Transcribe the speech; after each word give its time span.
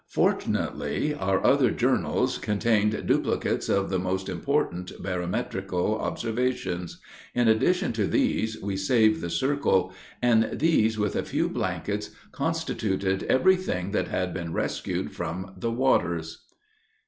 Fortunately, 0.09 1.13
our 1.13 1.45
other 1.45 1.69
journals 1.69 2.39
contained 2.39 3.05
duplicates 3.05 3.69
of 3.69 3.91
the 3.91 3.99
most 3.99 4.29
important 4.29 4.91
barometrical 4.99 5.99
observations. 5.99 6.99
In 7.35 7.47
addition 7.47 7.93
to 7.93 8.07
these, 8.07 8.59
we 8.63 8.77
saved 8.77 9.21
the 9.21 9.29
circle; 9.29 9.93
and 10.19 10.49
these, 10.57 10.97
with 10.97 11.15
a 11.15 11.21
few 11.21 11.47
blankets, 11.47 12.09
constituted 12.31 13.21
every 13.25 13.57
thing 13.57 13.91
that 13.91 14.07
had 14.07 14.33
been 14.33 14.53
rescued 14.53 15.11
from 15.11 15.53
the 15.55 15.69
waters. 15.69 16.45